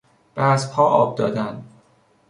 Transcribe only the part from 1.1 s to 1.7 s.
دادن